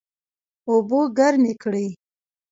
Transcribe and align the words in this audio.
اوبه 0.69 0.99
ګرمې 1.17 1.53
کړئ 1.61 1.87